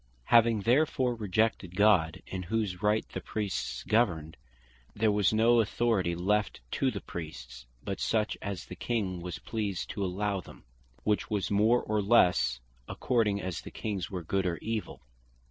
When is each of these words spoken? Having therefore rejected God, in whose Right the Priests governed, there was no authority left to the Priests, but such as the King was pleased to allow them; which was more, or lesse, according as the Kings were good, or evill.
Having 0.33 0.61
therefore 0.61 1.13
rejected 1.13 1.75
God, 1.75 2.23
in 2.25 2.41
whose 2.41 2.81
Right 2.81 3.07
the 3.09 3.21
Priests 3.21 3.83
governed, 3.83 4.35
there 4.95 5.11
was 5.11 5.31
no 5.31 5.59
authority 5.59 6.15
left 6.15 6.59
to 6.71 6.89
the 6.89 7.01
Priests, 7.01 7.67
but 7.83 7.99
such 7.99 8.35
as 8.41 8.65
the 8.65 8.75
King 8.75 9.21
was 9.21 9.37
pleased 9.37 9.91
to 9.91 10.03
allow 10.03 10.41
them; 10.41 10.63
which 11.03 11.29
was 11.29 11.51
more, 11.51 11.83
or 11.83 12.01
lesse, 12.01 12.61
according 12.87 13.43
as 13.43 13.61
the 13.61 13.69
Kings 13.69 14.09
were 14.09 14.23
good, 14.23 14.47
or 14.47 14.57
evill. 14.63 15.03